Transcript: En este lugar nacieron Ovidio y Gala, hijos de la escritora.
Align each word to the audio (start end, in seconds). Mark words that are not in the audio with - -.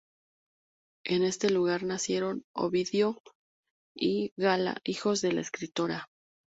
En 1.05 1.21
este 1.21 1.51
lugar 1.51 1.83
nacieron 1.83 2.43
Ovidio 2.55 3.19
y 3.95 4.33
Gala, 4.35 4.81
hijos 4.83 5.21
de 5.21 5.31
la 5.33 5.41
escritora. 5.41 6.07